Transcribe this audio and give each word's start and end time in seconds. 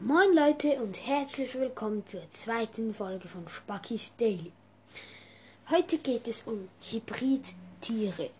Moin 0.00 0.32
Leute 0.32 0.80
und 0.80 1.08
herzlich 1.08 1.56
willkommen 1.56 2.06
zur 2.06 2.22
zweiten 2.30 2.94
Folge 2.94 3.26
von 3.26 3.48
Spackys 3.48 4.14
Daily. 4.16 4.52
Heute 5.70 5.98
geht 5.98 6.28
es 6.28 6.44
um 6.44 6.68
Hybridtiere. 6.88 8.30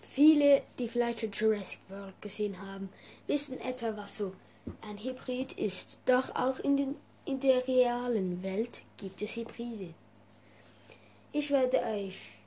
Viele, 0.00 0.62
die 0.78 0.88
vielleicht 0.88 1.22
schon 1.22 1.32
Jurassic 1.32 1.80
World 1.88 2.14
gesehen 2.22 2.56
haben, 2.64 2.88
wissen 3.26 3.58
etwa, 3.62 3.96
was 3.96 4.16
so 4.16 4.32
ein 4.82 4.96
Hybrid 4.96 5.54
ist. 5.54 5.98
Doch 6.06 6.32
auch 6.36 6.60
in, 6.60 6.76
den, 6.76 6.94
in 7.24 7.40
der 7.40 7.66
realen 7.66 8.40
Welt 8.44 8.84
gibt 8.96 9.22
es 9.22 9.34
Hybride. 9.34 9.92
Ich 11.32 11.50
werde 11.50 11.80
euch 11.82 12.38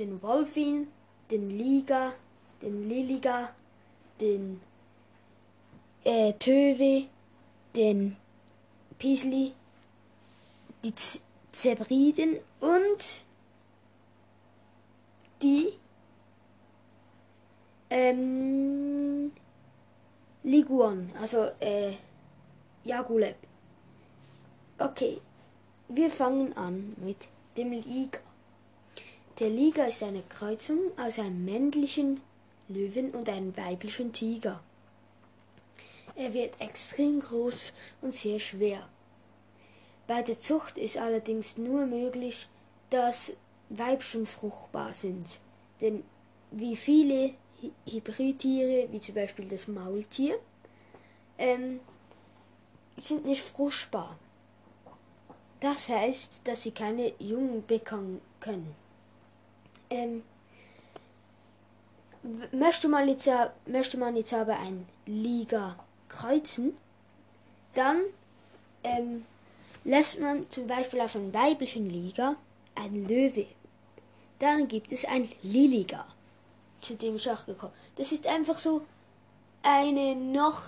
den 0.00 0.20
Wolfin, 0.22 0.88
den 1.30 1.50
Liga, 1.50 2.14
den 2.62 2.88
Liliga, 2.88 3.54
den 4.20 4.60
äh, 6.02 6.32
Töwe, 6.32 7.06
den 7.76 8.16
Pisli, 8.98 9.52
die 10.84 10.94
Z 10.94 11.20
Zebriden 11.54 12.38
und 12.58 13.22
die 15.40 15.72
ähm, 17.90 19.30
Liguan, 20.42 21.12
also 21.20 21.48
äh, 21.60 21.92
Jaguleb. 22.82 23.36
Okay, 24.78 25.20
wir 25.88 26.10
fangen 26.10 26.56
an 26.56 26.94
mit 26.96 27.28
dem 27.56 27.70
Liga. 27.70 28.18
Der 29.38 29.50
Liga 29.50 29.84
ist 29.84 30.02
eine 30.02 30.22
Kreuzung 30.22 30.78
aus 30.98 31.20
einem 31.20 31.44
männlichen 31.44 32.20
Löwen 32.68 33.12
und 33.12 33.28
einem 33.28 33.56
weiblichen 33.56 34.12
Tiger. 34.12 34.60
Er 36.16 36.32
wird 36.32 36.60
extrem 36.60 37.20
groß 37.20 37.72
und 38.00 38.14
sehr 38.14 38.38
schwer. 38.38 38.88
Bei 40.06 40.22
der 40.22 40.38
Zucht 40.38 40.78
ist 40.78 40.98
allerdings 40.98 41.56
nur 41.56 41.86
möglich, 41.86 42.48
dass 42.90 43.36
Weibchen 43.70 44.26
fruchtbar 44.26 44.92
sind, 44.92 45.40
denn 45.80 46.04
wie 46.50 46.76
viele 46.76 47.34
Hybridtiere, 47.86 48.88
wie 48.92 49.00
zum 49.00 49.14
Beispiel 49.14 49.48
das 49.48 49.66
Maultier, 49.66 50.38
ähm, 51.38 51.80
sind 52.96 53.24
nicht 53.24 53.42
fruchtbar. 53.42 54.16
Das 55.60 55.88
heißt, 55.88 56.42
dass 56.46 56.62
sie 56.62 56.72
keine 56.72 57.12
Jungen 57.18 57.66
bekommen 57.66 58.20
können. 58.38 58.74
Ähm, 59.90 60.22
möchte 62.52 62.88
man 62.88 63.08
jetzt, 63.08 63.30
möchte 63.66 63.96
man 63.96 64.14
jetzt 64.14 64.34
aber 64.34 64.58
ein 64.58 64.86
Liga 65.06 65.83
kreuzen, 66.14 66.76
dann 67.74 68.00
ähm, 68.82 69.24
lässt 69.84 70.20
man 70.20 70.48
zum 70.50 70.66
Beispiel 70.66 71.00
auf 71.00 71.16
einem 71.16 71.32
weiblichen 71.32 71.88
Liga 71.88 72.36
ein 72.74 73.06
Löwe. 73.06 73.46
Dann 74.38 74.68
gibt 74.68 74.92
es 74.92 75.04
ein 75.04 75.28
Liliga, 75.42 76.06
zu 76.80 76.94
dem 76.94 77.16
ich 77.16 77.30
auch 77.30 77.46
gekommen 77.46 77.72
Das 77.96 78.12
ist 78.12 78.26
einfach 78.26 78.58
so 78.58 78.82
eine 79.62 80.14
noch 80.14 80.62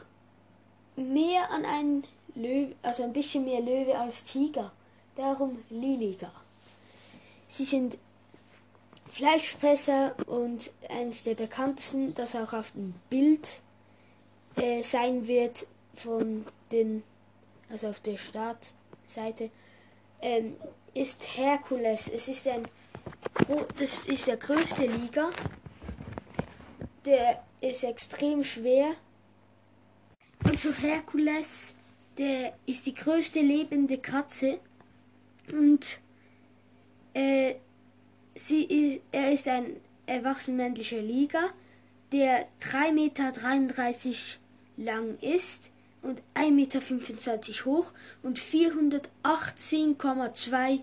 mehr 0.96 1.50
an 1.50 1.64
einen 1.64 2.04
Löwe, 2.34 2.74
also 2.82 3.02
ein 3.02 3.12
bisschen 3.12 3.44
mehr 3.44 3.60
Löwe 3.60 3.98
als 3.98 4.24
Tiger. 4.24 4.72
Darum 5.16 5.62
Liliga. 5.70 6.30
Sie 7.48 7.64
sind 7.64 7.96
Fleischfresser 9.08 10.14
und 10.26 10.70
eines 10.90 11.22
der 11.22 11.34
bekanntesten, 11.34 12.14
das 12.14 12.36
auch 12.36 12.52
auf 12.52 12.72
dem 12.72 12.94
Bild 13.08 13.60
äh, 14.56 14.82
sein 14.82 15.26
wird 15.26 15.66
von 15.94 16.46
den, 16.72 17.02
also 17.70 17.88
auf 17.88 18.00
der 18.00 18.16
Startseite, 18.16 19.50
ähm, 20.22 20.56
ist 20.94 21.36
Herkules. 21.36 22.08
Es 22.08 22.28
ist 22.28 22.48
ein, 22.48 22.66
das 23.78 24.06
ist 24.06 24.26
der 24.26 24.36
größte 24.36 24.86
Liga. 24.86 25.30
Der 27.04 27.42
ist 27.60 27.84
extrem 27.84 28.42
schwer. 28.42 28.94
Also 30.44 30.72
Herkules, 30.72 31.74
der 32.18 32.56
ist 32.66 32.86
die 32.86 32.94
größte 32.94 33.40
lebende 33.40 33.98
Katze 33.98 34.58
und 35.52 36.00
äh, 37.14 37.54
sie 38.34 38.64
ist, 38.64 39.00
er 39.12 39.32
ist 39.32 39.48
ein 39.48 39.76
erwachsen 40.06 40.56
männlicher 40.56 41.00
Liga, 41.00 41.48
der 42.12 42.46
3,33 42.60 42.92
Meter 42.92 43.32
lang 44.76 45.18
ist 45.20 45.70
und 46.02 46.20
1,25 46.34 46.50
Meter 46.50 46.80
hoch 47.64 47.94
und 48.22 48.38
418,2 48.38 50.82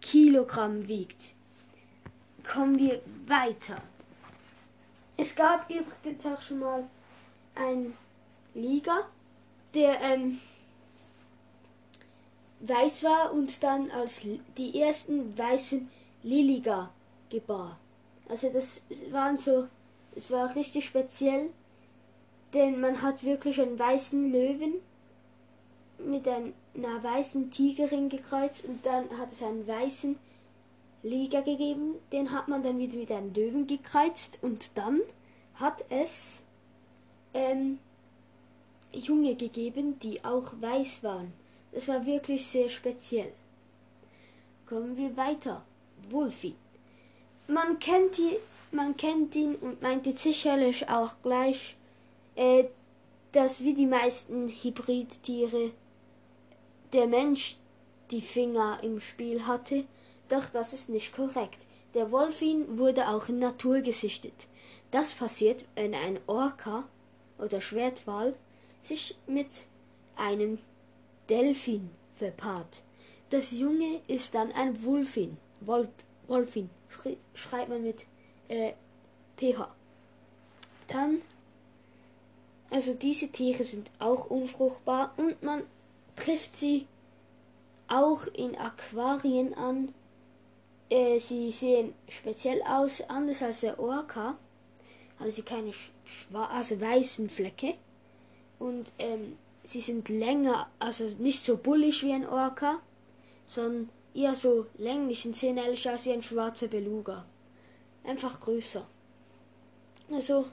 Kilogramm 0.00 0.88
wiegt. 0.88 1.34
Kommen 2.46 2.78
wir 2.78 3.02
weiter. 3.26 3.82
Es 5.16 5.34
gab 5.34 5.68
übrigens 5.70 6.26
auch 6.26 6.42
schon 6.42 6.58
mal 6.58 6.86
ein 7.54 7.96
Liga, 8.54 9.08
der 9.72 9.98
ähm, 10.00 10.40
weiß 12.60 13.04
war 13.04 13.32
und 13.32 13.62
dann 13.62 13.90
als 13.90 14.22
die 14.56 14.80
ersten 14.80 15.38
weißen 15.38 15.88
Liliga 16.22 16.90
gebar. 17.30 17.78
Also 18.28 18.50
das 18.50 18.82
waren 19.10 19.36
so, 19.36 19.68
es 20.16 20.30
war 20.30 20.54
richtig 20.56 20.86
speziell 20.86 21.50
denn 22.54 22.80
man 22.80 23.02
hat 23.02 23.24
wirklich 23.24 23.60
einen 23.60 23.78
weißen 23.78 24.32
Löwen 24.32 24.74
mit 26.04 26.26
einer 26.28 27.02
weißen 27.02 27.50
Tigerin 27.50 28.08
gekreuzt 28.08 28.64
und 28.64 28.84
dann 28.86 29.10
hat 29.18 29.32
es 29.32 29.42
einen 29.42 29.66
weißen 29.66 30.16
Liga 31.02 31.40
gegeben. 31.40 31.96
Den 32.12 32.30
hat 32.30 32.48
man 32.48 32.62
dann 32.62 32.78
wieder 32.78 32.96
mit 32.96 33.10
einem 33.10 33.32
Löwen 33.34 33.66
gekreuzt 33.66 34.38
und 34.42 34.76
dann 34.76 35.00
hat 35.54 35.84
es 35.90 36.42
ähm, 37.32 37.78
Junge 38.92 39.34
gegeben, 39.34 39.98
die 40.00 40.24
auch 40.24 40.52
weiß 40.60 41.02
waren. 41.02 41.32
Das 41.72 41.88
war 41.88 42.06
wirklich 42.06 42.46
sehr 42.46 42.68
speziell. 42.68 43.32
Kommen 44.66 44.96
wir 44.96 45.16
weiter. 45.16 45.64
Wolfi. 46.10 46.54
Man 47.48 47.78
kennt, 47.78 48.18
die, 48.18 48.36
man 48.72 48.96
kennt 48.96 49.34
ihn 49.36 49.56
und 49.56 49.82
meint 49.82 50.06
jetzt 50.06 50.22
sicherlich 50.22 50.88
auch 50.88 51.14
gleich 51.22 51.76
äh, 52.36 52.64
dass 53.32 53.62
wie 53.62 53.74
die 53.74 53.86
meisten 53.86 54.48
Hybridtiere 54.48 55.72
der 56.92 57.06
Mensch 57.06 57.56
die 58.10 58.20
Finger 58.20 58.78
im 58.82 59.00
Spiel 59.00 59.46
hatte, 59.46 59.84
doch 60.28 60.46
das 60.46 60.72
ist 60.72 60.88
nicht 60.88 61.14
korrekt. 61.14 61.66
Der 61.94 62.10
Wolfin 62.10 62.78
wurde 62.78 63.08
auch 63.08 63.28
in 63.28 63.38
Natur 63.38 63.80
gesichtet. 63.80 64.48
Das 64.90 65.14
passiert, 65.14 65.66
wenn 65.74 65.94
ein 65.94 66.18
Orca 66.26 66.84
oder 67.38 67.60
Schwertwal 67.60 68.34
sich 68.82 69.16
mit 69.26 69.66
einem 70.16 70.58
Delfin 71.28 71.90
verpaart. 72.16 72.82
Das 73.30 73.52
Junge 73.52 74.00
ist 74.06 74.34
dann 74.34 74.52
ein 74.52 74.82
Wulfin. 74.84 75.36
Wolf, 75.60 75.88
Wolfin 76.28 76.70
schreibt 77.34 77.68
man 77.68 77.82
mit 77.82 78.06
äh, 78.48 78.72
PH. 79.36 79.74
Dann 80.88 81.22
also 82.70 82.94
diese 82.94 83.28
Tiere 83.28 83.64
sind 83.64 83.90
auch 83.98 84.26
unfruchtbar 84.26 85.12
und 85.16 85.42
man 85.42 85.62
trifft 86.16 86.56
sie 86.56 86.86
auch 87.88 88.26
in 88.28 88.56
Aquarien 88.56 89.54
an. 89.54 89.94
Äh, 90.90 91.18
sie 91.18 91.50
sehen 91.50 91.94
speziell 92.08 92.62
aus, 92.62 93.00
anders 93.02 93.42
als 93.42 93.60
der 93.60 93.78
Orca. 93.78 94.36
Haben 95.18 95.30
sie 95.30 95.42
keine 95.42 95.72
also 96.32 96.80
weißen 96.80 97.30
Flecke. 97.30 97.74
Und 98.58 98.92
ähm, 98.98 99.36
sie 99.62 99.80
sind 99.80 100.08
länger, 100.08 100.68
also 100.78 101.04
nicht 101.18 101.44
so 101.44 101.56
bullig 101.56 102.02
wie 102.02 102.12
ein 102.12 102.26
Orca, 102.26 102.80
sondern 103.46 103.90
eher 104.14 104.34
so 104.34 104.66
länglich 104.78 105.26
und 105.26 105.36
sehen 105.36 105.58
ehrlich 105.58 105.88
aus 105.88 106.04
wie 106.04 106.12
ein 106.12 106.22
schwarzer 106.22 106.68
Beluga. 106.68 107.24
Einfach 108.04 108.40
größer. 108.40 108.86
Also, 110.10 110.46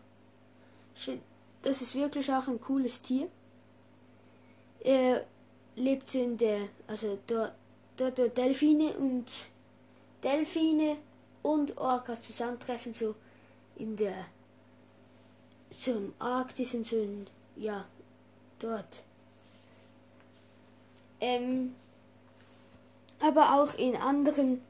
das 1.61 1.81
ist 1.81 1.95
wirklich 1.95 2.31
auch 2.31 2.47
ein 2.47 2.59
cooles 2.59 3.01
Tier. 3.01 3.27
Er 4.83 5.25
lebt 5.75 6.13
in 6.15 6.37
der, 6.37 6.59
also 6.87 7.19
dort, 7.27 7.53
dort, 7.97 8.37
Delfine 8.37 8.93
und 8.93 9.27
Delfine 10.23 10.97
und 11.43 11.77
Orcas 11.77 12.23
zusammentreffen, 12.23 12.93
so 12.93 13.15
in 13.75 13.95
der, 13.95 14.25
im 15.85 16.13
Arktis 16.19 16.73
und 16.73 16.87
so 16.87 16.97
in, 16.97 17.27
ja, 17.55 17.85
dort. 18.59 19.03
Ähm, 21.19 21.75
aber 23.19 23.61
auch 23.61 23.75
in 23.75 23.95
anderen 23.95 24.61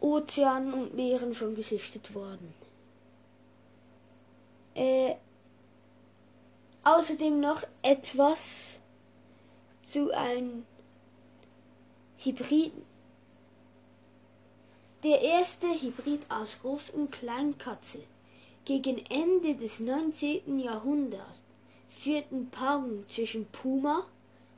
Ozeanen 0.00 0.72
und 0.72 0.94
Meeren 0.94 1.34
schon 1.34 1.54
gesichtet 1.54 2.14
worden. 2.14 2.54
Äh, 4.74 5.16
außerdem 6.86 7.40
noch 7.40 7.64
etwas 7.82 8.78
zu 9.82 10.12
einem 10.12 10.64
Hybriden. 12.18 12.84
Der 15.02 15.20
erste 15.20 15.66
Hybrid 15.66 16.30
aus 16.30 16.58
Groß- 16.62 16.92
und 16.92 17.10
Kleinkatze. 17.10 18.02
Gegen 18.64 19.04
Ende 19.06 19.56
des 19.56 19.80
19. 19.80 20.60
Jahrhunderts 20.60 21.42
führten 21.98 22.50
Paarungen 22.50 23.04
zwischen 23.08 23.46
Puma 23.46 24.06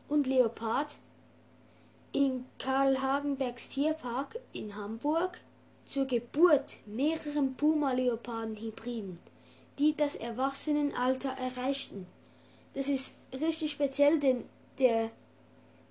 und 0.08 0.26
Leopard 0.26 0.96
in 2.12 2.44
Karl 2.58 3.00
Hagenbergs 3.00 3.70
Tierpark 3.70 4.38
in 4.52 4.76
Hamburg 4.76 5.38
zur 5.86 6.04
Geburt 6.04 6.76
mehreren 6.84 7.54
Puma-Leoparden-Hybriden, 7.54 9.19
die 9.78 9.96
das 9.96 10.14
Erwachsenenalter 10.14 11.30
erreichten. 11.30 12.06
Das 12.78 12.88
ist 12.88 13.16
richtig 13.32 13.72
speziell, 13.72 14.20
denn 14.20 14.44
der 14.78 15.10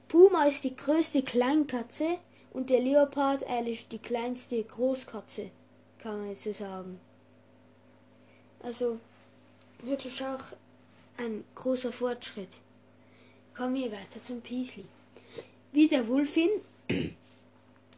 Puma 0.07 0.45
ist 0.45 0.63
die 0.63 0.73
größte 0.73 1.21
Kleinkatze 1.21 2.17
und 2.53 2.69
der 2.69 2.79
Leopard 2.79 3.43
eigentlich 3.43 3.89
die 3.89 3.97
kleinste 3.97 4.63
Großkatze, 4.63 5.51
kann 5.99 6.17
man 6.17 6.29
jetzt 6.29 6.43
so 6.43 6.53
sagen. 6.53 6.97
Also 8.63 8.99
wirklich 9.81 10.23
auch 10.23 10.39
ein 11.17 11.43
großer 11.55 11.91
Fortschritt. 11.91 12.61
Kommen 13.53 13.75
wir 13.75 13.91
weiter 13.91 14.21
zum 14.21 14.39
Peasley. 14.39 14.85
Wie 15.73 15.89
der 15.89 16.07
Wulfin 16.07 16.51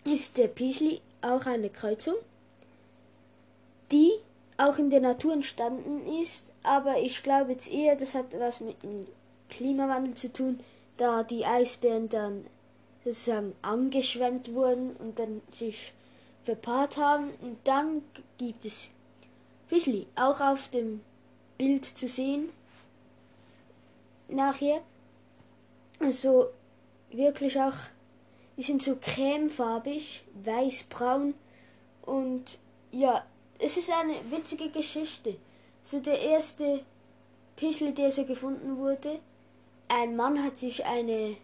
ist 0.03 0.36
der 0.36 0.47
Peasley 0.47 1.00
auch 1.21 1.45
eine 1.45 1.69
Kreuzung, 1.69 2.15
die 3.91 4.13
auch 4.60 4.78
in 4.78 4.90
der 4.90 5.00
Natur 5.00 5.34
entstanden 5.34 6.06
ist, 6.20 6.54
aber 6.64 7.00
ich 7.00 7.24
glaube 7.24 7.52
jetzt 7.52 7.72
eher, 7.72 7.96
das 7.96 8.14
hat 8.14 8.38
was 8.40 8.60
mit 8.60 8.84
dem 8.84 9.08
Klimawandel 9.50 10.16
zu 10.16 10.32
tun, 10.32 10.60
da 10.98 11.24
die 11.24 11.46
Eisbären 11.46 12.10
dann 12.10 12.46
sozusagen 13.04 13.56
angeschwemmt 13.62 14.54
wurden 14.54 14.92
und 14.98 15.18
dann 15.18 15.42
sich 15.52 15.94
verpaart 16.44 16.98
haben. 16.98 17.30
Und 17.42 17.58
dann 17.64 18.04
gibt 18.38 18.66
es 18.66 18.90
Grizzly 19.70 20.08
auch 20.16 20.42
auf 20.42 20.68
dem 20.70 21.02
Bild 21.58 21.86
zu 21.86 22.08
sehen 22.08 22.50
nachher. 24.28 24.82
Also 26.00 26.48
wirklich 27.12 27.60
auch 27.60 27.76
die 28.58 28.64
sind 28.64 28.84
so 28.84 28.98
cremefarbig 28.98 30.24
weiß-braun 30.44 31.34
und 32.02 32.60
ja 32.92 33.24
es 33.60 33.78
ist 33.78 33.92
eine 33.92 34.20
witzige 34.32 34.70
Geschichte 34.70 35.36
so 35.84 36.00
der 36.00 36.20
erste 36.20 36.84
Pischel 37.56 37.94
der 37.94 38.12
so 38.12 38.26
gefunden 38.26 38.78
wurde 38.78 39.20
ein 39.90 40.16
Mann 40.16 40.44
hat 40.44 40.56
sich 40.58 40.86
eine 40.86 41.36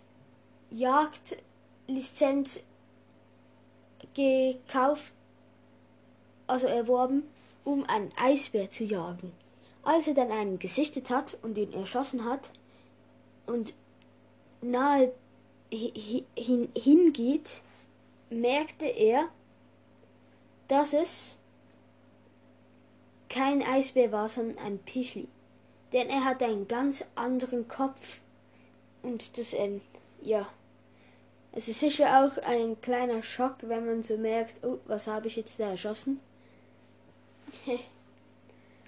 Jagdlizenz 0.70 2.64
gekauft, 4.14 5.14
also 6.48 6.68
erworben, 6.68 7.24
um 7.64 7.84
einen 7.86 8.12
Eisbär 8.18 8.70
zu 8.70 8.84
jagen. 8.84 9.34
Als 9.84 10.08
er 10.08 10.14
dann 10.14 10.32
einen 10.32 10.60
gesichtet 10.60 11.10
hat 11.10 11.38
und 11.42 11.58
ihn 11.58 11.74
erschossen 11.74 12.26
hat 12.26 12.52
und 13.46 13.74
nahe 14.62 15.12
hin, 15.72 16.70
hingeht, 16.76 17.62
merkte 18.30 18.86
er, 18.86 19.28
dass 20.68 20.94
es 20.94 21.40
kein 23.36 23.62
Eisbär 23.62 24.12
war, 24.14 24.30
sondern 24.30 24.58
ein 24.60 24.80
Pischli. 24.80 25.28
Denn 25.92 26.10
er 26.10 26.24
hat 26.24 26.42
einen 26.42 26.68
ganz 26.68 27.04
anderen 27.16 27.68
Kopf 27.68 28.22
und 29.04 29.38
das, 29.38 29.54
ähm, 29.54 29.82
ja. 30.22 30.48
Es 31.52 31.68
ist 31.68 31.80
sicher 31.80 32.26
auch 32.26 32.38
ein 32.44 32.80
kleiner 32.82 33.24
Schock, 33.24 33.58
wenn 33.62 33.86
man 33.86 34.04
so 34.04 34.18
merkt, 34.18 34.64
oh, 34.66 34.80
was 34.86 35.08
habe 35.08 35.28
ich 35.28 35.36
jetzt 35.36 35.60
da 35.60 35.70
erschossen? 35.70 36.20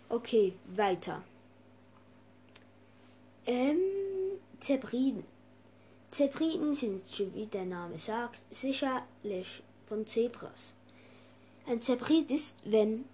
okay, 0.10 0.54
weiter. 0.66 1.24
Ähm, 3.46 3.80
Zebriden. 4.60 5.24
Zebriden 6.12 6.74
sind, 6.74 7.02
wie 7.36 7.46
der 7.46 7.66
Name 7.66 8.00
sagt, 8.00 8.42
sicherlich 8.50 9.62
von 9.88 10.06
Zebras. 10.06 10.74
Ein 11.66 11.82
Zebrid 11.82 12.32
ist, 12.32 12.58
wenn 12.66 13.06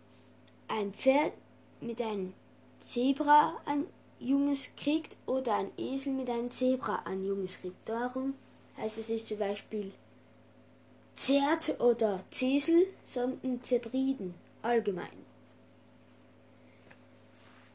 ein 0.74 0.94
Pferd 0.94 1.34
mit 1.82 2.02
einem 2.02 2.34
Zebra 2.80 3.62
ein 3.66 3.86
Junges 4.20 4.70
kriegt 4.76 5.18
oder 5.28 5.56
ein 5.56 5.72
Esel 5.78 6.14
mit 6.14 6.30
einem 6.30 6.50
Zebra 6.50 7.04
ein 7.06 7.26
Junges 7.26 7.62
kriegt. 7.62 7.88
Darum 7.88 8.34
heißt 8.78 8.98
es 8.98 9.10
nicht 9.10 9.28
zum 9.28 9.38
Beispiel 9.38 9.92
Zert 11.16 11.80
oder 11.80 12.24
Zesel, 12.32 12.88
sondern 13.04 13.62
Zebriden 13.62 14.34
allgemein. 14.64 15.24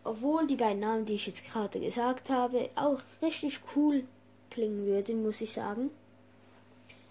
Obwohl 0.02 0.46
die 0.46 0.56
beiden 0.56 0.80
Namen, 0.80 1.04
die 1.04 1.14
ich 1.14 1.26
jetzt 1.26 1.46
gerade 1.46 1.78
gesagt 1.78 2.30
habe, 2.30 2.70
auch 2.74 3.00
richtig 3.22 3.60
cool 3.76 4.04
klingen 4.50 4.86
würden, 4.86 5.22
muss 5.22 5.40
ich 5.40 5.52
sagen. 5.52 5.90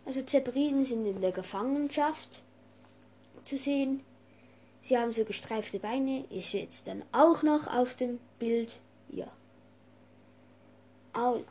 Also 0.05 0.21
Zebriden 0.23 0.83
sind 0.83 1.05
in 1.05 1.21
der 1.21 1.31
Gefangenschaft 1.31 2.43
zu 3.45 3.57
sehen. 3.57 4.01
Sie 4.81 4.97
haben 4.97 5.11
so 5.11 5.25
gestreifte 5.25 5.79
Beine, 5.79 6.25
ist 6.29 6.53
jetzt 6.53 6.87
dann 6.87 7.03
auch 7.11 7.43
noch 7.43 7.67
auf 7.67 7.95
dem 7.95 8.19
Bild 8.39 8.79
ja. 9.09 9.27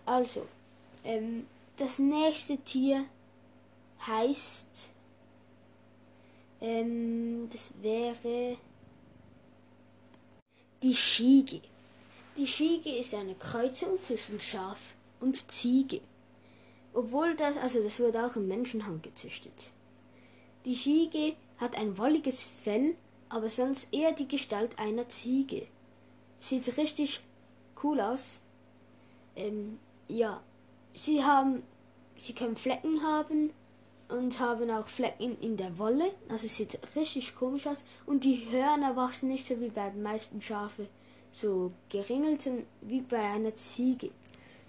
Also, 0.05 0.47
ähm, 1.05 1.47
das 1.77 1.99
nächste 1.99 2.57
Tier 2.59 3.05
heißt, 4.07 4.93
ähm, 6.61 7.49
das 7.51 7.73
wäre 7.83 8.57
die 10.83 10.95
Schiege. 10.95 11.61
Die 12.37 12.47
Schiege 12.47 12.97
ist 12.97 13.15
eine 13.15 13.35
Kreuzung 13.35 13.99
zwischen 14.03 14.41
Schaf 14.41 14.95
und 15.21 15.51
Ziege. 15.51 16.01
Obwohl 16.93 17.35
das, 17.35 17.57
also 17.57 17.83
das 17.83 17.99
wurde 17.99 18.25
auch 18.25 18.37
im 18.37 18.47
Menschenhand 18.47 19.03
gezüchtet. 19.03 19.73
Die 20.65 20.77
Schiege 20.77 21.35
hat 21.59 21.77
ein 21.77 21.99
wolliges 21.99 22.43
Fell, 22.43 22.97
aber 23.29 23.51
sonst 23.51 23.93
eher 23.93 24.13
die 24.13 24.29
Gestalt 24.29 24.79
einer 24.79 25.09
Ziege. 25.09 25.67
Sieht 26.39 26.77
richtig 26.77 27.21
cool 27.83 28.01
aus. 28.01 28.41
Ähm, 29.35 29.79
ja, 30.09 30.43
sie 30.93 31.25
haben, 31.25 31.63
sie 32.17 32.35
können 32.35 32.57
Flecken 32.57 33.03
haben 33.03 33.53
und 34.09 34.39
haben 34.39 34.71
auch 34.71 34.89
Flecken 34.89 35.37
in 35.41 35.57
der 35.57 35.79
Wolle. 35.79 36.13
Also 36.29 36.47
sieht 36.47 36.79
richtig 36.95 37.35
komisch 37.35 37.67
aus. 37.67 37.85
Und 38.07 38.25
die 38.25 38.49
Hörner 38.51 38.97
wachsen 38.97 39.29
nicht 39.29 39.47
so 39.47 39.61
wie 39.61 39.71
bei 39.71 39.91
den 39.91 40.03
meisten 40.03 40.41
Schafe 40.41 40.89
so 41.33 41.73
geringelt, 41.91 42.43
sondern 42.43 42.67
wie 42.81 43.01
bei 43.01 43.21
einer 43.21 43.55
Ziege. 43.55 44.11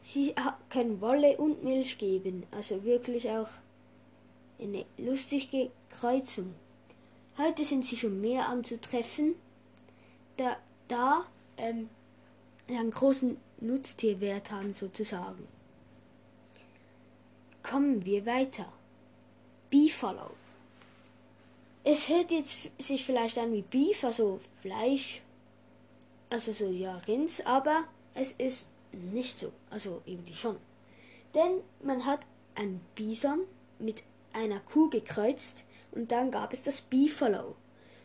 Sie 0.01 0.33
können 0.69 1.01
Wolle 1.01 1.37
und 1.37 1.63
Milch 1.63 1.97
geben. 1.97 2.43
Also 2.51 2.83
wirklich 2.83 3.29
auch 3.29 3.49
eine 4.59 4.85
lustige 4.97 5.69
Kreuzung. 5.89 6.55
Heute 7.37 7.63
sind 7.63 7.85
sie 7.85 7.97
schon 7.97 8.19
mehr 8.19 8.49
anzutreffen, 8.49 9.35
da, 10.37 10.57
da 10.87 11.25
ähm, 11.57 11.87
einen 12.67 12.89
großen 12.89 13.37
Nutztierwert 13.61 14.49
haben 14.51 14.73
sozusagen. 14.73 15.47
Kommen 17.61 18.03
wir 18.05 18.25
weiter. 18.25 18.73
Beefalo. 19.69 20.31
Es 21.83 22.09
hört 22.09 22.31
jetzt 22.31 22.69
sich 22.79 23.05
vielleicht 23.05 23.37
an 23.37 23.53
wie 23.53 23.61
Beef, 23.61 24.03
also 24.03 24.39
Fleisch, 24.61 25.21
also 26.31 26.51
so 26.51 26.71
ja 26.71 26.97
Rins, 27.07 27.45
aber 27.45 27.83
es 28.15 28.31
ist 28.33 28.69
nicht 28.91 29.37
so, 29.37 29.53
also 29.69 30.01
irgendwie 30.05 30.33
schon. 30.33 30.57
Denn 31.35 31.61
man 31.83 32.03
hat 32.03 32.21
ein 32.55 32.81
Bison 32.95 33.41
mit 33.77 34.01
einer 34.33 34.59
Kuh 34.59 34.89
gekreuzt 34.89 35.65
und 35.91 36.11
dann 36.11 36.31
gab 36.31 36.53
es 36.53 36.63
das 36.63 36.81
Beefalo. 36.81 37.55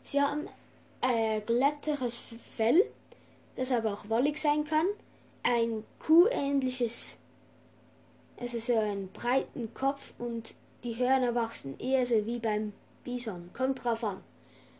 Sie 0.02 0.20
haben 0.20 0.48
äh, 1.00 1.40
glätteres 1.40 2.18
Fell 2.56 2.84
das 3.56 3.72
aber 3.72 3.92
auch 3.92 4.08
wollig 4.08 4.38
sein 4.38 4.64
kann, 4.64 4.86
ein 5.42 5.84
kuhähnliches, 5.98 7.18
also 8.38 8.58
so 8.58 8.78
einen 8.78 9.10
breiten 9.12 9.72
Kopf 9.74 10.14
und 10.18 10.54
die 10.84 10.96
Hörner 10.96 11.34
wachsen 11.34 11.78
eher 11.78 12.06
so 12.06 12.26
wie 12.26 12.38
beim 12.38 12.72
Bison, 13.04 13.50
kommt 13.52 13.84
drauf 13.84 14.04
an. 14.04 14.22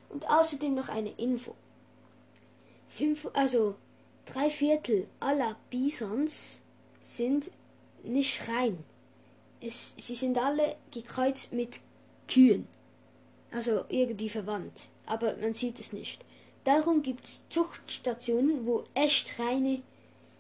Und 0.09 0.29
außerdem 0.29 0.75
noch 0.75 0.89
eine 0.89 1.11
Info. 1.13 1.55
Fünf, 2.89 3.29
also 3.33 3.77
drei 4.27 4.51
Viertel 4.51 5.07
aller 5.21 5.57
Bisons 5.71 6.61
sind 7.01 7.51
nicht 8.03 8.49
rein. 8.49 8.85
Es, 9.61 9.95
sie 9.97 10.15
sind 10.15 10.39
alle 10.39 10.77
gekreuzt 10.91 11.53
mit 11.53 11.81
Kühen. 12.29 12.67
Also 13.53 13.85
irgendwie 13.89 14.31
verwandt. 14.31 14.89
Aber 15.07 15.37
man 15.37 15.53
sieht 15.53 15.79
es 15.79 15.93
nicht. 15.93 16.25
Darum 16.65 17.03
gibt 17.03 17.25
es 17.25 17.43
Zuchtstationen, 17.49 18.67
wo 18.67 18.85
echt 18.95 19.39
reine, 19.39 19.83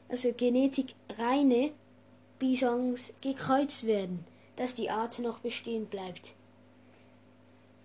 also 0.08 0.32
Genetik 0.32 0.94
reine 1.18 1.72
Bisons 2.38 3.12
gekreuzt 3.20 3.86
werden, 3.86 4.24
dass 4.56 4.74
die 4.74 4.90
Art 4.90 5.18
noch 5.18 5.40
bestehen 5.40 5.86
bleibt. 5.86 6.34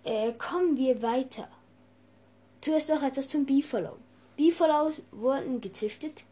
Äh, 0.04 0.32
kommen 0.32 0.76
wir 0.76 1.02
weiter. 1.02 1.48
Zuerst 2.60 2.88
noch 2.88 3.02
etwas 3.02 3.28
zum 3.28 3.44
Beefalo. 3.44 3.96
Beefaloes 4.36 5.02
wurden 5.10 5.60
gezüchtet 5.60 6.24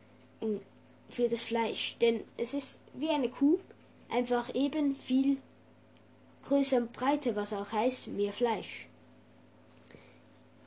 für 1.09 1.29
das 1.29 1.43
Fleisch, 1.43 1.97
denn 2.01 2.21
es 2.37 2.55
ist 2.55 2.81
wie 2.95 3.11
eine 3.11 3.29
Kuh, 3.29 3.59
einfach 4.09 4.55
eben 4.55 4.97
viel 4.97 5.39
breiter, 6.49 7.37
was 7.37 7.53
auch 7.53 7.73
heißt 7.73 8.09
mehr 8.09 8.33
Fleisch. 8.33 8.87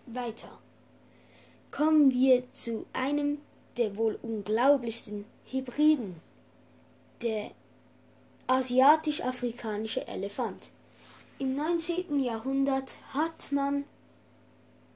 Weiter. 0.05 0.59
Kommen 1.71 2.12
wir 2.12 2.51
zu 2.51 2.86
einem 2.93 3.39
der 3.77 3.95
wohl 3.95 4.19
unglaublichsten 4.21 5.25
Hybriden, 5.45 6.15
der 7.21 7.51
asiatisch-afrikanische 8.48 10.05
Elefant. 10.07 10.69
Im 11.38 11.55
19. 11.55 12.19
Jahrhundert 12.19 12.98
hat 13.13 13.51
man, 13.51 13.86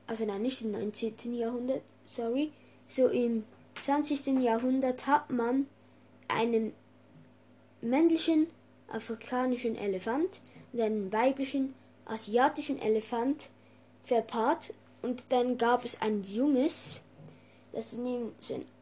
also 0.07 0.25
nein, 0.25 0.41
nicht 0.41 0.61
im 0.61 0.71
19. 0.71 1.33
Jahrhundert, 1.33 1.83
sorry, 2.05 2.51
so 2.87 3.07
im 3.07 3.45
20. 3.81 4.41
Jahrhundert 4.41 5.07
hat 5.07 5.29
man 5.29 5.67
einen 6.27 6.73
männlichen 7.81 8.47
afrikanischen 8.89 9.75
Elefant 9.77 10.41
einen 10.81 11.11
weiblichen 11.11 11.73
asiatischen 12.05 12.81
Elefant 12.81 13.49
verpaart 14.03 14.73
und 15.01 15.25
dann 15.29 15.57
gab 15.57 15.85
es 15.85 16.01
ein 16.01 16.23
junges, 16.23 17.01
das 17.71 17.93
ein 17.93 18.31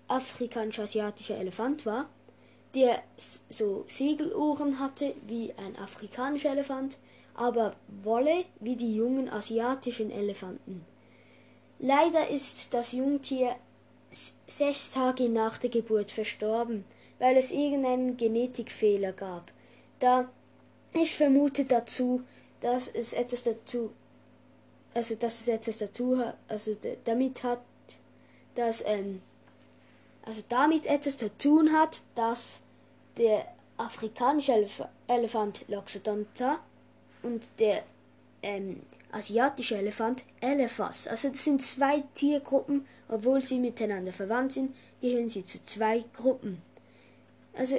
afrikanisch-asiatischer 0.08 1.38
Elefant 1.38 1.86
war, 1.86 2.10
der 2.76 3.02
so 3.50 3.86
Segelohren 3.88 4.80
hatte 4.80 5.14
wie 5.28 5.54
ein 5.54 5.76
afrikanischer 5.78 6.52
Elefant, 6.52 6.98
aber 7.34 7.76
Wolle 8.04 8.46
wie 8.60 8.76
die 8.76 8.96
jungen 8.96 9.30
asiatischen 9.30 10.12
Elefanten. 10.12 10.86
Leider 11.80 12.30
ist 12.30 12.74
das 12.74 12.92
Jungtier 12.92 13.56
sechs 14.46 14.92
Tage 14.92 15.30
nach 15.30 15.58
der 15.58 15.70
Geburt 15.70 16.12
verstorben, 16.12 16.86
weil 17.20 17.38
es 17.38 17.52
irgendeinen 17.52 18.18
Genetikfehler 18.18 19.14
gab. 19.14 19.52
Da 20.00 20.30
ich 20.94 21.16
vermute 21.16 21.66
dazu, 21.66 22.24
dass 22.60 22.88
es 22.88 23.14
etwas 23.14 23.44
dazu, 23.44 23.92
also 24.94 25.16
dass 25.16 25.42
es 25.42 25.48
etwas 25.48 25.78
dazu 25.78 26.18
hat, 26.18 26.38
also 26.48 26.76
damit 27.06 27.44
hat, 27.44 27.62
dass 28.56 28.84
ähm, 28.86 29.22
also 30.24 30.42
damit 30.50 30.86
etwas 30.86 31.18
zu 31.18 31.36
tun 31.38 31.72
hat, 31.72 32.02
dass 32.16 32.62
der 33.18 33.46
afrikanische 33.78 34.54
Elef 34.54 34.84
Elefant 35.08 35.68
Loxodonta 35.68 36.60
und 37.24 37.50
der 37.60 37.84
ähm, 38.44 38.82
asiatische 39.12 39.78
Elefant 39.78 40.24
Elephas. 40.40 41.08
Also 41.08 41.30
das 41.30 41.44
sind 41.44 41.62
zwei 41.62 42.04
Tiergruppen, 42.16 42.86
obwohl 43.10 43.42
sie 43.42 43.60
miteinander 43.60 44.14
verwandt 44.14 44.54
sind, 44.54 44.76
gehören 45.02 45.30
sie 45.30 45.46
zu 45.46 45.64
zwei 45.64 46.04
Gruppen. 46.16 46.62
Also 47.54 47.78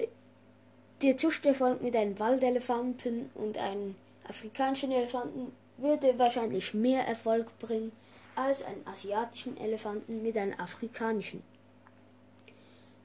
der 1.02 1.16
Zusterfolg 1.16 1.82
mit 1.82 1.96
einem 1.96 2.18
Waldelefanten 2.18 3.30
und 3.34 3.58
einem 3.58 3.96
afrikanischen 4.28 4.92
Elefanten 4.92 5.52
würde 5.76 6.18
wahrscheinlich 6.18 6.74
mehr 6.74 7.06
Erfolg 7.06 7.58
bringen 7.58 7.92
als 8.36 8.62
einen 8.62 8.86
asiatischen 8.86 9.56
Elefanten 9.58 10.22
mit 10.22 10.36
einem 10.38 10.58
afrikanischen. 10.58 11.42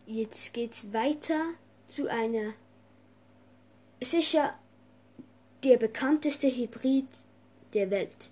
Jetzt 0.06 0.54
geht's 0.54 0.94
weiter 0.94 1.42
zu 1.86 2.10
einer 2.10 2.54
sicher 4.00 4.54
der 5.64 5.78
bekannteste 5.78 6.48
Hybrid 6.48 7.08
der 7.74 7.90
Welt. 7.90 8.30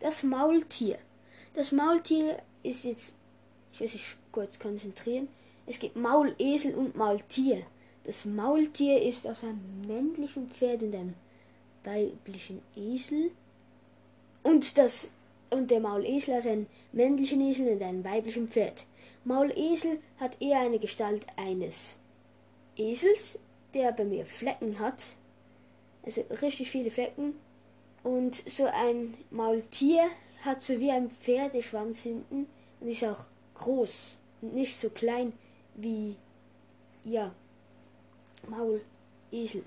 Das 0.00 0.22
Maultier. 0.22 0.98
Das 1.54 1.72
Maultier 1.72 2.38
ist 2.62 2.84
jetzt, 2.84 3.16
ich 3.72 3.80
muss 3.80 3.92
mich 3.92 4.16
kurz 4.32 4.58
konzentrieren. 4.58 5.28
Es 5.66 5.78
gibt 5.78 5.96
Maulesel 5.96 6.74
und 6.74 6.96
Maultier. 6.96 7.66
Das 8.08 8.24
Maultier 8.24 9.02
ist 9.02 9.26
aus 9.26 9.44
einem 9.44 9.82
männlichen 9.86 10.48
Pferd 10.48 10.82
und 10.82 10.94
einem 10.94 11.12
weiblichen 11.84 12.62
Esel. 12.74 13.32
Und 14.42 14.78
das 14.78 15.10
und 15.50 15.70
der 15.70 15.80
Maulesel 15.80 16.38
aus 16.38 16.46
einem 16.46 16.68
männlichen 16.92 17.42
Esel 17.42 17.68
und 17.68 17.82
einem 17.82 18.02
weiblichen 18.02 18.48
Pferd. 18.48 18.86
Maulesel 19.24 20.00
hat 20.18 20.40
eher 20.40 20.60
eine 20.60 20.78
Gestalt 20.78 21.26
eines 21.36 21.98
Esels, 22.78 23.40
der 23.74 23.92
bei 23.92 24.06
mir 24.06 24.24
Flecken 24.24 24.78
hat. 24.78 25.04
Also 26.02 26.22
richtig 26.40 26.70
viele 26.70 26.90
Flecken. 26.90 27.34
Und 28.04 28.36
so 28.36 28.64
ein 28.64 29.18
Maultier 29.30 30.08
hat 30.46 30.62
so 30.62 30.80
wie 30.80 30.90
ein 30.90 31.10
Pferdeschwanz 31.10 32.04
hinten 32.04 32.46
und 32.80 32.88
ist 32.88 33.04
auch 33.04 33.26
groß 33.56 34.18
und 34.40 34.54
nicht 34.54 34.74
so 34.74 34.88
klein 34.88 35.34
wie 35.74 36.16
ja 37.04 37.34
Maulesel. 38.50 39.64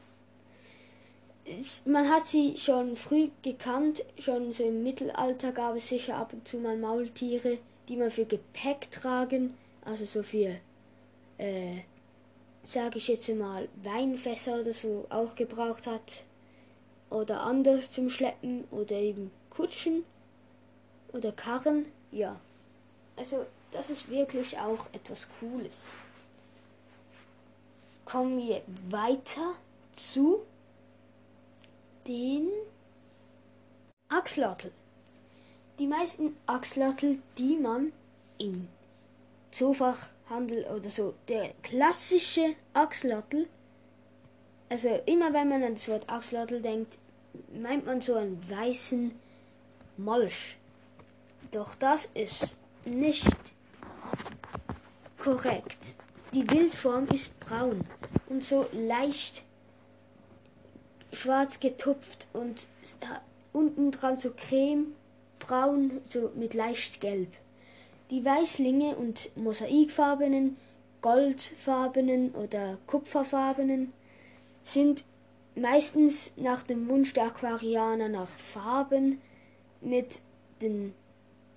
Man 1.85 2.09
hat 2.09 2.27
sie 2.27 2.55
schon 2.57 2.95
früh 2.95 3.29
gekannt, 3.41 4.03
schon 4.17 4.51
so 4.53 4.63
im 4.63 4.83
Mittelalter 4.83 5.51
gab 5.51 5.75
es 5.75 5.89
sicher 5.89 6.17
ab 6.17 6.33
und 6.33 6.47
zu 6.47 6.57
mal 6.57 6.77
Maultiere, 6.77 7.57
die 7.89 7.97
man 7.97 8.11
für 8.11 8.25
Gepäck 8.25 8.91
tragen, 8.91 9.57
also 9.83 10.05
so 10.05 10.23
für, 10.23 10.57
äh, 11.37 11.79
sage 12.63 12.99
ich 12.99 13.07
jetzt 13.07 13.27
mal, 13.29 13.67
Weinfässer 13.83 14.59
oder 14.59 14.73
so 14.73 15.07
auch 15.09 15.35
gebraucht 15.35 15.87
hat. 15.87 16.23
Oder 17.09 17.41
anders 17.41 17.91
zum 17.91 18.09
Schleppen 18.09 18.63
oder 18.71 18.95
eben 18.95 19.31
Kutschen 19.49 20.05
oder 21.11 21.33
Karren. 21.33 21.85
Ja. 22.11 22.39
Also 23.17 23.45
das 23.71 23.89
ist 23.89 24.09
wirklich 24.09 24.57
auch 24.57 24.87
etwas 24.93 25.29
Cooles. 25.39 25.81
Kommen 28.05 28.37
wir 28.37 28.61
weiter 28.89 29.53
zu 29.93 30.41
den 32.07 32.49
Axolotl. 34.09 34.71
Die 35.79 35.87
meisten 35.87 36.35
Axolotl, 36.45 37.19
die 37.37 37.57
man 37.57 37.93
im 38.37 38.67
Zoofachhandel 39.51 40.65
oder 40.65 40.89
so, 40.89 41.13
der 41.27 41.53
klassische 41.61 42.55
Axolotl, 42.73 43.47
also 44.69 44.89
immer 45.05 45.33
wenn 45.33 45.49
man 45.49 45.63
an 45.63 45.73
das 45.73 45.87
Wort 45.87 46.09
Axolotl 46.09 46.61
denkt, 46.61 46.97
meint 47.53 47.85
man 47.85 48.01
so 48.01 48.15
einen 48.15 48.49
weißen 48.49 49.11
Molch. 49.97 50.57
Doch 51.51 51.75
das 51.75 52.05
ist 52.13 52.57
nicht 52.85 53.53
korrekt. 55.17 55.95
Die 56.33 56.49
Wildform 56.49 57.09
ist 57.09 57.41
braun 57.41 57.81
und 58.29 58.41
so 58.41 58.65
leicht 58.71 59.43
schwarz 61.11 61.59
getupft 61.59 62.27
und 62.31 62.67
unten 63.51 63.91
dran 63.91 64.15
so 64.15 64.31
cremebraun, 64.31 65.99
so 66.07 66.31
mit 66.35 66.53
leicht 66.53 67.01
gelb. 67.01 67.33
Die 68.11 68.23
Weißlinge 68.23 68.95
und 68.95 69.35
mosaikfarbenen, 69.35 70.55
goldfarbenen 71.01 72.31
oder 72.31 72.77
kupferfarbenen 72.87 73.91
sind 74.63 75.03
meistens 75.55 76.31
nach 76.37 76.63
dem 76.63 76.87
Wunsch 76.87 77.11
der 77.11 77.25
Aquarianer 77.25 78.07
nach 78.07 78.29
Farben 78.29 79.19
mit 79.81 80.21
den 80.61 80.93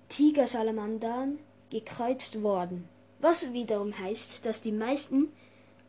Tigersalamandern 0.09 1.39
gekreuzt 1.69 2.43
worden. 2.43 2.89
Was 3.19 3.53
wiederum 3.53 3.97
heißt, 3.97 4.45
dass 4.45 4.61
die 4.61 4.71
meisten 4.71 5.29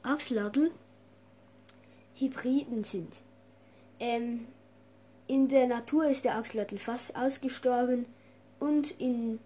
Axolotl 0.02 0.70
Hybriden 2.14 2.84
sind. 2.84 3.12
Ähm, 4.00 4.46
in 5.26 5.48
der 5.48 5.66
Natur 5.66 6.06
ist 6.06 6.24
der 6.24 6.36
Axolotl 6.36 6.78
fast 6.78 7.16
ausgestorben 7.16 8.06
und 8.58 8.92
in 8.92 9.38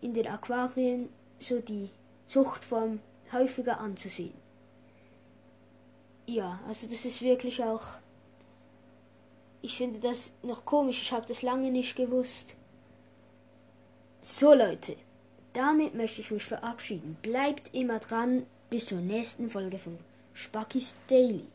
in 0.00 0.14
den 0.14 0.26
Aquarien 0.26 1.08
so 1.38 1.60
die 1.60 1.90
Zuchtform 2.26 3.00
häufiger 3.32 3.80
anzusehen. 3.80 4.34
Ja, 6.26 6.60
also 6.68 6.86
das 6.86 7.04
ist 7.04 7.22
wirklich 7.22 7.62
auch. 7.62 7.98
Ich 9.60 9.76
finde 9.76 9.98
das 9.98 10.32
noch 10.42 10.64
komisch, 10.64 11.02
ich 11.02 11.12
habe 11.12 11.26
das 11.26 11.42
lange 11.42 11.70
nicht 11.70 11.96
gewusst. 11.96 12.54
So 14.20 14.52
Leute, 14.54 14.96
damit 15.58 15.96
möchte 15.96 16.20
ich 16.20 16.30
mich 16.30 16.44
verabschieden. 16.44 17.16
Bleibt 17.20 17.74
immer 17.74 17.98
dran 17.98 18.46
bis 18.70 18.86
zur 18.86 19.00
nächsten 19.00 19.50
Folge 19.50 19.80
von 19.80 19.98
Spackys 20.32 20.94
Daily. 21.08 21.46